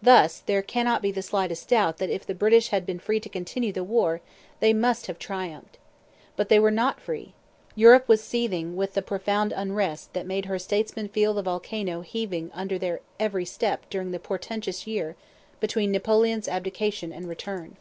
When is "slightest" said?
1.22-1.70